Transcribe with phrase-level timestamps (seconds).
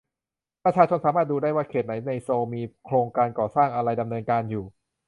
[0.63, 4.65] ประชาชนสามารถดูได้ว่าเขตไหนในโซลมีโครงการก่อสร้างอะไรดำเนินการอยู่